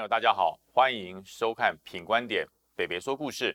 [0.00, 3.54] 朋友，大家好，欢迎收看《品观点北北说故事》。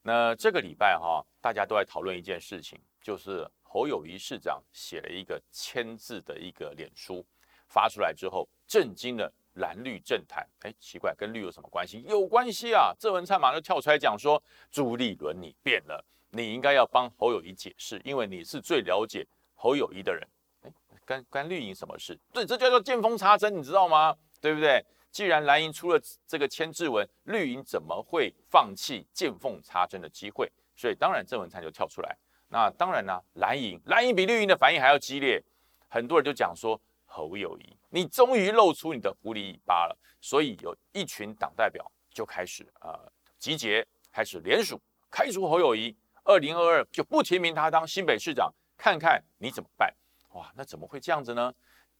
[0.00, 7.22] 那这个礼拜哈，大家都在讨论一件事情，就是侯友谊市长写了一个签字的一个脸书，
[7.68, 10.48] 发出来之后，震惊了蓝绿政坛。
[10.60, 12.02] 哎，奇怪，跟绿有什么关系？
[12.08, 12.94] 有关系啊！
[12.98, 20.26] 郑文灿马上跳出来讲说：“朱立伦，你变了，你应该要帮侯友谊解释，因为你是最了解侯友谊的人。”
[20.64, 20.72] 哎，
[21.04, 22.18] 干干绿营什么事？
[22.32, 24.16] 对，这叫做见缝插针，你知道吗？
[24.40, 24.82] 对不对？
[25.12, 30.50] 既然蓝营出了这个签字文，绿营怎么会放弃见缝插针的机会？
[30.74, 32.16] 所以当然郑文灿就跳出来。
[32.48, 35.40] 那当然呢，蓝营蓝营比绿营的反应还要激烈，
[35.88, 39.96] 很多人就讲说侯友谊，你终于露出你的狐狸尾巴了。
[40.20, 42.98] 所以有一群党代表就开始呃
[43.38, 49.94] 集结，开始联署开除侯友谊，二零二二就不提名他当新北市长，看看你怎么办？
[50.30, 51.52] 哇，那怎么会这样子呢？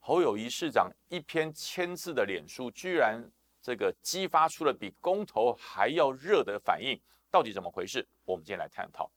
[0.05, 3.25] 侯友谊市长一篇签字的脸书，居然
[3.63, 7.01] 这个激发出了比公投还要热的反应，
[7.31, 8.05] 到底怎么回事？
[8.25, 9.09] 我们今天来探讨。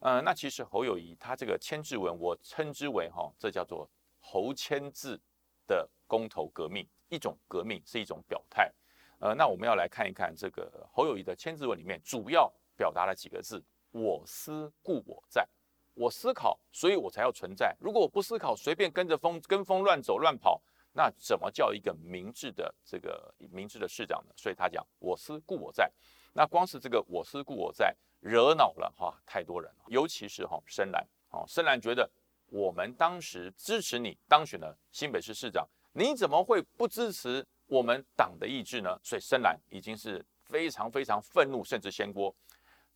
[0.00, 3.86] 呃，那其实侯友谊他这个签字文，我称之为哈，这叫做
[4.20, 5.20] 侯签字
[5.66, 8.72] 的公投革命，一种革命是一种表态。
[9.18, 15.46] 呃，那我们要来看一看这个侯友谊的签字文里面主要表达了几个字：我思故我在。
[15.94, 17.76] 我思考，所以我才要存在。
[17.80, 20.60] 如果我不思考，随便跟着风跟风乱走乱跑，
[20.92, 24.32] 那怎么叫一个明智的这个明智的市长呢？
[24.36, 25.90] 所以他讲我思故我在。
[26.32, 32.10] 那光是这个我思故我在，惹恼了哈太多人，尤其是哈深蓝哦，深蓝觉得
[32.46, 38.98] 我们当时支持你当选了新北市市长，你怎么会不支持我们党的意志呢？
[39.02, 42.34] 所以深蓝已经是非常非常愤怒，甚至掀锅。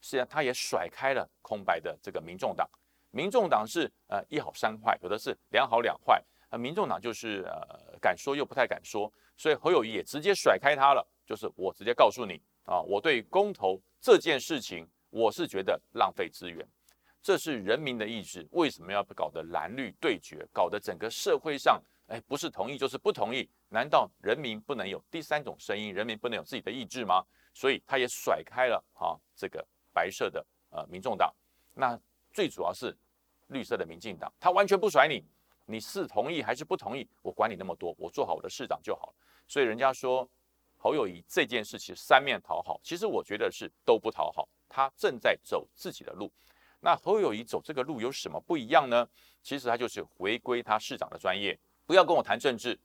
[0.00, 2.68] 实际上，他也甩开了空白的这个民众党。
[3.16, 6.22] 民众党是呃一好三坏，有的是两好两坏。
[6.50, 16.62] 呃，民众党就是呃敢说又不太敢说，所以侯友谊也直接甩开他了，就是我直接告诉你啊，我对公投这件事情，我是觉得浪费资源，
[17.22, 23.48] 这是人民的意志，为什么要搞得蓝绿对决，搞得整个社会上哎不是同意就是不同意？
[23.70, 25.92] 难道人民不能有第三种声音？
[25.92, 27.24] 人民不能有自己的意志吗？
[27.54, 31.34] 所以他也甩开了啊这个白色的呃民众党，
[31.72, 31.98] 那
[32.30, 32.94] 最主要是。
[33.48, 35.24] 绿色的民进党，他完全不甩你，
[35.66, 37.08] 你是同意还是不同意？
[37.22, 39.14] 我管你那么多，我做好我的市长就好了。
[39.46, 40.28] 所以人家说
[40.76, 46.30] 侯友谊这件事情三面讨好，其实我觉得是都不讨好，他正在走自己的路。
[46.80, 49.08] 那侯友谊走这个路有什么不一样呢？
[49.42, 52.78] 其实他就是回归他市长的专业，不要跟我谈政治，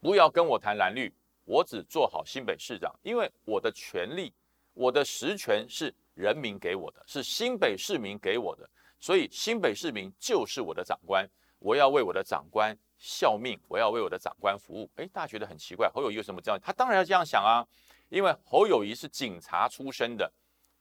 [0.00, 1.12] 不要跟我谈蓝绿，
[1.44, 4.32] 我只做好新北市长，因为我的权利，
[4.74, 8.68] 我的实权是人民给我的，是新北市民给我的。
[9.00, 11.26] 所以新北市民就是我的长官，
[11.58, 14.90] 我要为我的长官效命，我要为我的长官服务。
[14.96, 16.60] 哎，大家觉得很奇怪，侯友谊有什么这样？
[16.62, 17.66] 他当然要这样想啊，
[18.10, 20.30] 因为侯友谊是警察出身的，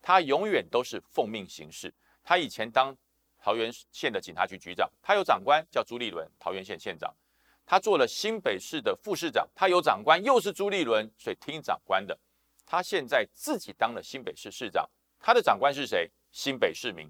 [0.01, 1.93] 他永远都是奉命行事。
[2.21, 2.95] 他以前当
[3.41, 7.15] 桃园县的警察局局长，他有长官叫朱立伦，桃园县县长。
[7.65, 12.19] 他做了新北市的副市长，他有长官又是朱立伦，所以听长官的。
[12.65, 16.11] 他现在自己当了新北市市长，他的长官是谁？
[16.31, 17.09] 新北市民。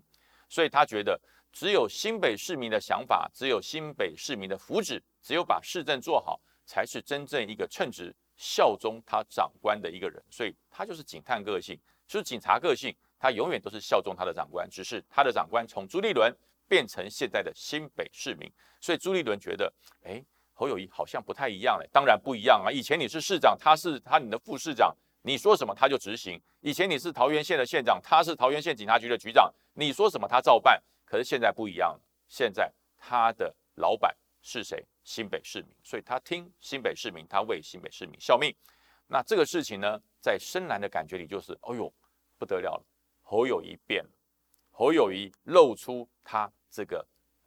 [0.50, 1.18] 所以他觉得，
[1.54, 10.22] 只有新北市民的想法，只有新北市民的福祉，只有把市政做好，才是真正一个称职、效忠他长官的一个人。
[10.30, 14.68] 所以他就是警探个性，就是警察个性，他永远都是效忠他的长官。
[14.70, 16.36] 只是他的长官从朱立伦
[16.68, 19.72] 变成现在的新北市民，所以朱立伦觉得，
[20.04, 20.24] 哎，
[20.54, 21.88] 侯友谊好像不太一样嘞。
[21.92, 24.96] 当然不一样啊，以前你是市长，他是他你的副市长。
[25.22, 26.42] 你说什么他就执行。
[26.62, 30.82] 以前你是桃园县的县长，他是桃园县警察局的局长，你说什么他照办。
[31.06, 34.86] 可是现在不一样了，现在他的老板是谁？
[35.04, 38.56] 新北市民，所以他听新北市民，他为新北市民效命。
[39.08, 41.92] 那这个事情呢，在深蓝的感觉里就是，哎呦，
[42.38, 42.86] 不得了了，
[43.24, 44.10] 侯友谊变了，
[44.70, 47.04] 侯友谊露出他这个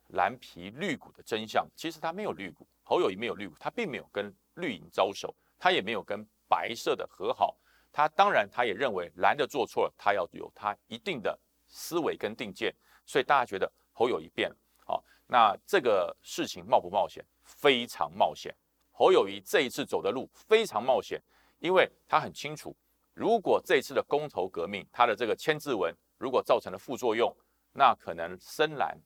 [0.09, 1.65] 蓝皮绿骨的真相。
[1.77, 7.57] 其实他没有绿骨，侯友谊没有绿骨，他并没有跟绿营招手，他也没有跟白色的和好。
[7.93, 12.75] 他当然，他也认为蓝的做错了，他要有他一定的思维跟定见，
[13.05, 14.57] 所以大家觉得侯友谊变了。
[14.85, 17.25] 好，那这个事情冒不冒险？
[17.45, 18.55] 非常冒险。
[18.91, 21.23] 侯友谊这一次走的路非常冒险，
[21.59, 22.75] 因为他很清楚，
[23.13, 27.35] 如果这一次的公投革命，他的这个签字文如果造成了副作用，
[27.73, 28.99] 那可能深蓝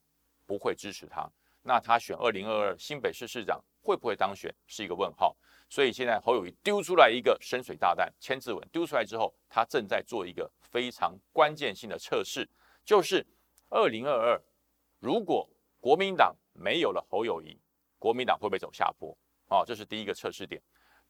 [0.44, 1.28] 不会支持他，
[1.62, 5.36] 那他选二零二二新北市市长会不会当选是一个问号。
[5.68, 12.48] 所以现在侯友谊丢出来一个深水炸弹，千字文丢出来之后，他正在做一个非常关键性的测试，
[12.84, 13.26] 就是
[13.68, 14.40] 二零二二，
[15.00, 15.48] 如果
[15.80, 17.58] 国民党没有了侯友谊，
[17.98, 19.16] 国民党会不会走下坡？
[19.48, 20.62] 啊，这是第一个测试点。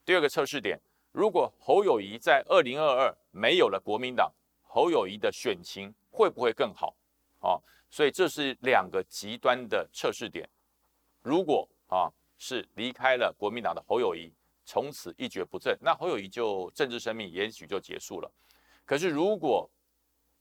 [0.03, 0.79] 第二个测试点，
[1.11, 6.95] 如果侯友谊在二零二二没有了国民党，侯友谊的选情会不会更好？
[7.39, 10.49] 啊，所以这是两个极端的测试点。
[11.21, 14.33] 如果啊是离开了国民党的侯友谊，
[14.67, 18.29] 从此一蹶不振，那侯友谊就政治生命也许就结束了。
[18.83, 19.67] 可是如果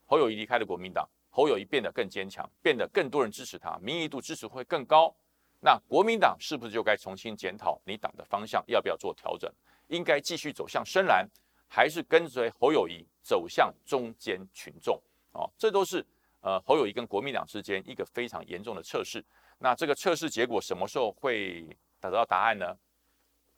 [0.05, 5.15] 侯友谊离开了国民党，侯友谊变得更坚强，变得更多人支持他，民意度支持会更高，
[5.61, 9.49] 那国民党是不是就该重新检讨你党的方向，要不要做调整？
[9.87, 11.25] 应该继续走向深蓝，
[11.69, 15.01] 还是跟随侯友谊走向中间群众？
[15.35, 16.05] 哦，这都是
[16.41, 19.25] 呃侯友谊跟国民党之间一个非常严重的测试。
[19.59, 21.65] 那这个测试结果什么时候会
[22.01, 22.77] 得到答案呢？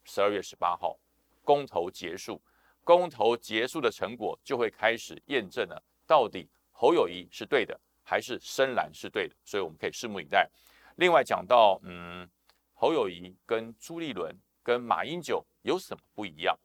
[0.08, 0.98] 十二月十八号，
[1.44, 2.40] 公投结束，
[2.82, 9.34] 公投结束的成果就会开始验证了，到底侯友谊是对的，还是深蓝是对的？
[9.44, 10.48] 所以我们可以拭目以待。
[10.96, 12.26] 另外讲到，嗯，
[12.72, 16.58] 侯友谊跟朱立伦跟马英九有什么不一样？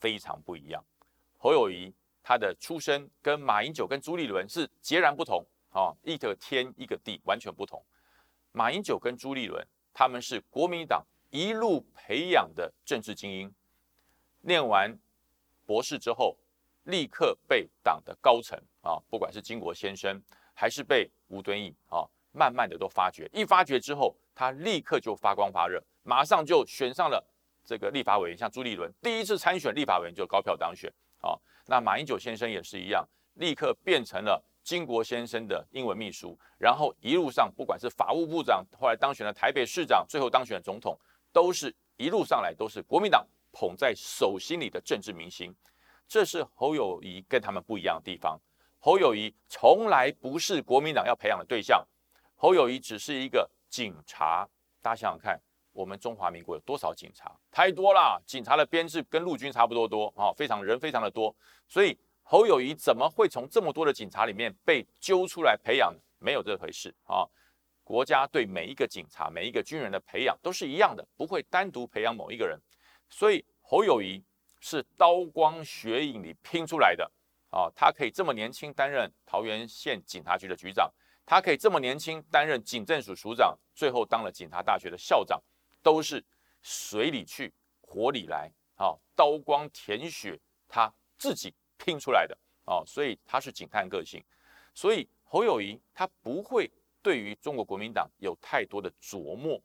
[0.00, 0.82] 非常不一样。
[1.36, 7.84] 侯友谊他的出身跟马英九跟朱立伦是截然不同啊，一个天一个地，完全不同。
[8.52, 9.62] 马英九跟朱立伦，
[9.92, 13.52] 他们是国民党一路培养的政治精英，
[14.40, 14.98] 念完
[15.66, 16.36] 博士之后，
[16.84, 20.20] 立刻被党的高层啊，不管是金国先生，
[20.54, 23.28] 还是被吴敦义啊，慢慢的都发掘。
[23.32, 27.22] 一发掘之后，他立刻就发光发热，马上就选上了
[27.64, 28.38] 这个立法委员。
[28.38, 30.90] 像朱立伦第一次参选立法委员就高票当选
[31.20, 31.38] 啊。
[31.66, 34.42] 那马英九先生也是一样，立刻变成了。
[34.64, 40.94] 金国先生的英文秘书，然后一路上，不管是法务部长，后来当选了台北市长，最后当选总统，
[41.32, 45.54] 都是一路上来都是国民党捧在手心里的政治明星。
[46.06, 48.38] 这是侯友谊跟他们不一样的地方。
[48.78, 51.86] 侯友谊从来不是国民党要培养的对象，
[52.34, 54.48] 侯友谊只是一个警察。
[54.80, 55.40] 大家想想看，
[55.72, 57.34] 我们中华民国有多少警察？
[57.50, 61.34] 太多了，警察的编制跟陆军差不多多啊，非常人非常的多，
[61.66, 61.98] 所以。
[62.30, 65.90] 侯友谊怎么会从这么多的警察里面被揪出来培养？
[66.18, 67.24] 没有这回事啊！
[67.88, 72.60] 国家对每一个警察、每一个军人的培养都是一样的，不会单独培养某一个人。
[73.08, 74.22] 所以侯友谊
[74.60, 77.10] 是刀光血影里拼出来的
[77.48, 77.72] 啊！
[77.74, 80.92] 他可以这么年轻担任桃园县警察局的局长，
[81.24, 85.42] 他可以这么年轻担任警政署署长，最后当了警察大学的校长，
[85.82, 86.22] 都是
[86.60, 87.50] 水里去
[87.80, 88.94] 火里来啊！
[89.16, 90.38] 刀光舔血，
[90.68, 91.54] 他自己。
[91.80, 94.20] 拼出来的啊，所以他是警探个性，
[94.74, 96.68] 所以侯友谊他不会
[97.08, 99.58] 对于中国国民党有太多的琢磨，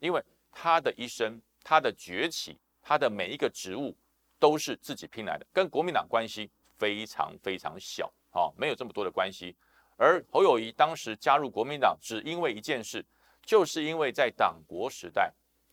[0.00, 3.96] 因为他的一生、他的崛起、他的每一个职务
[4.38, 9.56] 都是自己拼来的，跟国民党关系非常非常小啊，没有这么多的关系。
[9.96, 13.02] 而侯友谊当时加入国民党，只因为一件事，
[13.42, 15.32] 就是因为在党国时代，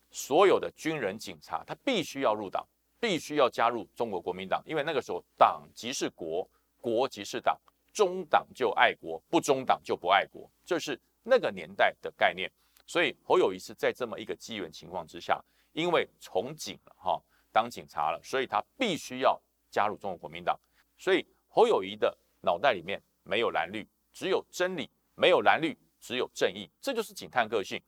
[0.09, 2.65] 所有的军人、警察他必须要入党。
[2.99, 6.49] 必须要加入中国国民党，因为那个时候党即是国，
[6.81, 7.55] 国即是党，
[7.93, 12.49] 中党就爱国，不中党就不爱国，这是那个年代的概念。
[12.85, 15.43] 所以侯友谊是在这么一个机缘情况之下，
[15.73, 17.21] 因为从警了哈，
[17.51, 19.39] 当警察了，所以他必须要
[19.69, 20.57] 加入中国国民党。
[20.97, 26.71] 所以侯友谊的脑袋里面没有蓝绿，只有真理；没有蓝绿，只有正义。
[26.79, 27.81] 这就是警探个性。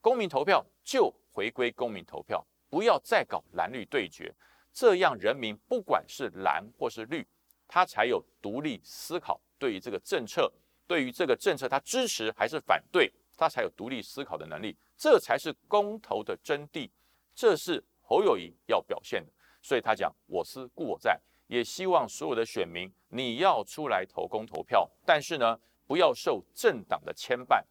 [0.00, 4.34] 公民投票就回归公民投票，不要再搞蓝绿对决。
[4.72, 7.24] 这样，人民不管是蓝或是绿，
[7.68, 9.40] 他才有独立思考。
[9.58, 10.50] 对于这个政策，
[10.90, 14.76] 对于这个政策，他支持还是反对，他才有独立思考的能力。
[14.96, 16.90] 这才是公投的真谛，
[17.32, 19.30] 这是侯友谊要表现的。
[19.62, 21.16] 所以他讲“我思故我在”，
[21.46, 25.56] 也希望所有的选民，你要出来投公投票，但是呢，
[25.86, 27.62] 不要受政党的牵绊，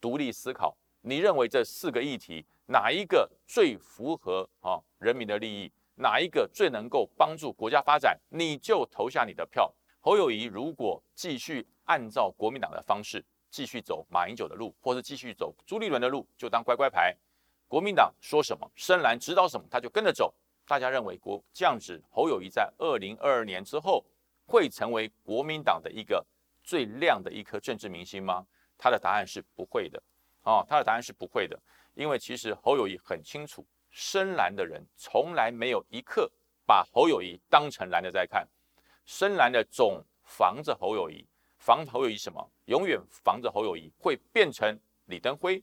[0.00, 0.74] 独立思考。
[1.02, 5.70] 你认为这四个议题哪一个最符合啊人民的利益？
[5.96, 9.70] 哪一个最能够帮助国家发展，你就投下你的票。
[10.00, 17.14] 侯友谊如果继续按照国民党的方式继续走马英九的路，或是继续走朱立伦的路，就当乖乖牌。
[17.68, 20.32] 国民党说什么，深蓝指导什么，他就跟着走。
[20.66, 24.02] 大家认为国这样子，侯友谊在二零二二年之后
[24.46, 26.24] 会成为国民党的一个
[26.62, 28.46] 最亮的一颗政治明星吗？
[28.78, 30.02] 他的答案是不会的。
[30.44, 31.60] 哦，他的答案是不会的，
[31.92, 33.66] 因为其实侯友谊很清楚。
[33.90, 36.32] 深蓝的人从来没有一刻
[36.64, 38.48] 把侯友谊当成蓝的在看，
[39.04, 41.26] 深蓝的总防着侯友谊，
[41.62, 42.44] 防侯友谊什么？
[42.64, 45.62] 永远防着侯友谊会变成李登辉，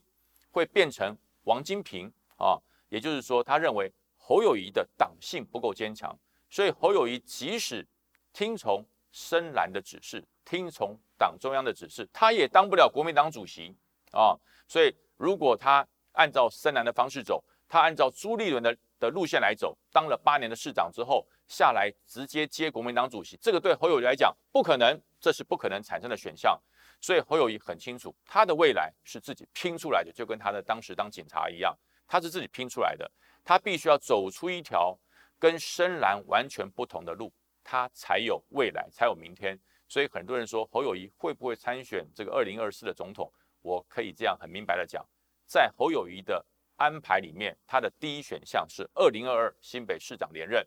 [0.50, 2.58] 会变成王金平啊！
[2.88, 7.86] 也就是说，他认为侯友谊的党性不够坚强，所以侯友谊即使
[8.32, 13.76] 听从深蓝的指示，听从党中央的指示，他也当不了国民党主席
[14.12, 14.34] 啊！
[14.66, 26.56] 所以，如果他按照深蓝的方式走，他按照朱立伦的的路线来走，当了八年的市长之后，下来直接接国民党主席，这个对侯友谊来讲不可能，这是不可能产生的选项。
[27.00, 31.76] 所以侯友谊很清楚，他的未来是自己拼出来的，就跟他的当时当警察一样，
[32.06, 33.10] 他是自己拼出来的，
[33.42, 34.96] 他必须要走出一条
[35.40, 37.32] 跟深蓝完全不同的路，
[37.64, 39.58] 他才有未来，才有明天。
[39.88, 43.28] 所以很多人说侯友谊会不会参选这个二零二四的总统？
[43.60, 45.04] 我可以这样很明白的讲，
[45.46, 50.64] 在侯友谊的安排里面，他的第一选项是二零二二新北市长连任，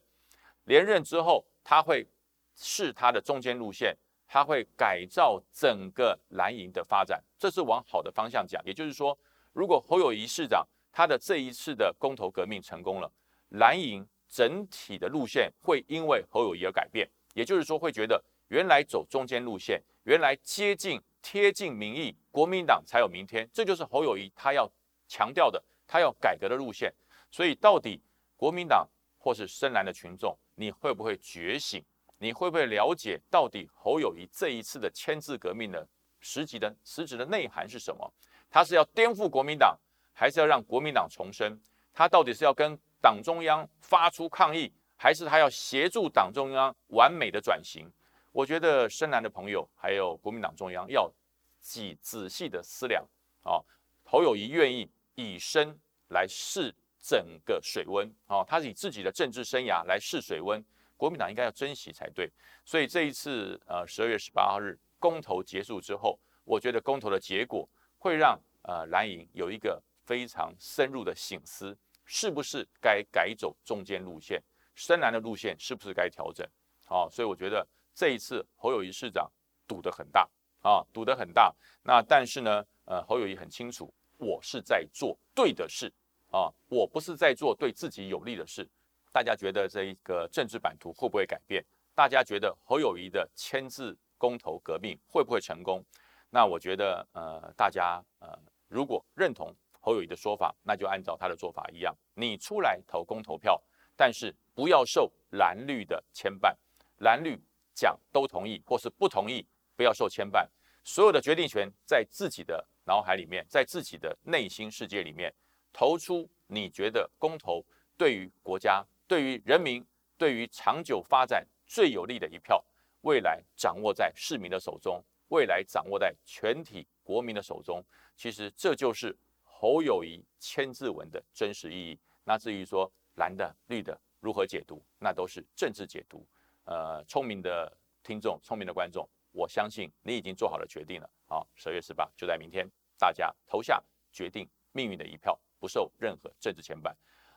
[0.66, 2.08] 连任之后他会
[2.56, 3.96] 试他的中间路线。
[4.26, 8.60] 他会改造整个蓝营的发展，这是往好的方向讲。
[8.66, 9.16] 也就是说，
[9.52, 13.12] 如果侯友谊市长他的这一次的公投革命成功了，
[13.50, 17.08] 蓝营整体的路线会因为侯友谊而改变。
[17.36, 23.48] 也就是说，会觉得原来走中间路线，原来接近贴近民意，国民党才有明天。
[23.54, 24.68] 这就是侯友谊他要
[25.08, 26.92] 强调的，他要改革的路线。
[27.30, 28.02] 所以，到底
[28.36, 28.90] 国民党
[29.20, 31.84] 或是深蓝的群众，你会不会觉醒？
[32.18, 35.86] 你会不会了解到底侯友谊这一次的签字革命的
[36.22, 38.14] 实际的实质的内涵是什么？
[38.50, 39.78] 他是要颠覆国民党，
[40.14, 41.60] 还是要让国民党重生？
[41.94, 47.92] 他到底是要跟党中央发出抗议，还是他要协助党中央完美的转型？
[48.32, 51.12] 我觉得深蓝的朋友还有国民党中央要
[51.60, 53.06] 仔仔细的思量
[53.42, 53.62] 啊。
[54.04, 55.78] 侯友谊愿意以身
[56.10, 60.64] 来试整个水温啊，他以自己的政治生涯来试水温。
[60.96, 62.32] 国民党应该要珍惜才对，
[62.64, 67.68] 所以这一次呃十二月十八日公投结束之后，我觉得公投的结果
[67.98, 74.42] 会让呃蓝营有一个非常深入的醒思，是不是该改走中间路线，
[74.76, 76.48] 深蓝的路线是不是该调整？
[76.86, 79.30] 好，所以我觉得这一次侯友谊市长
[79.68, 80.30] 赌得很大
[80.62, 81.54] 啊，赌得很大。
[81.84, 85.92] 那但是呢，呃侯友谊很清楚，我是在做对的事
[86.34, 88.68] 啊，我不是在做对自己有利的事。
[89.12, 91.64] 大家觉得这一个政治版图会不会改变？
[91.94, 95.86] 大家觉得侯友谊的签字公投革命会不会成功？
[96.32, 98.36] 那我觉得，呃，大家呃，
[98.68, 103.62] 如果认同侯友谊的说法，那就按照他的做法一样，你出来投公投票，
[103.96, 106.56] 但是不要受蓝绿的牵绊，
[106.98, 107.40] 蓝绿
[107.76, 110.48] 讲都同意或是不同意，不要受牵绊，
[110.84, 115.32] 所有的决定权在自己的脑海里面，在自己的内心世界里面，
[115.74, 117.66] 投出你觉得公投
[117.98, 118.86] 对于国家。
[119.06, 119.86] 对于人民，
[120.18, 122.64] 对于长久发展最有利的一票，
[123.02, 127.84] 未来掌握在市民的手中，未来掌握在全体国民的手中。
[128.16, 132.00] 其实这就是侯友谊签字文的真实意义。
[132.24, 136.26] 那至于说蓝的、绿的如何解读，那都是政治解读。
[136.64, 141.10] 呃，聪明的听众、聪明的观众，我相信你已经做好了决定了。
[141.28, 146.94] 好，十月十八就在明天，大家投下决定命运的一票，不受任何政治牵绊。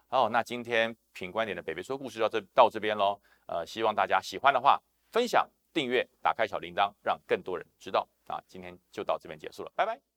[0.09, 3.21] 好，那今天品观点的北北说故事到这到这边喽。
[3.47, 8.09] 呃，希望大家喜欢的话，分享、订阅、打开小铃铛，让更多人知道。
[8.27, 10.16] 啊，今天就到这边结束了，拜拜。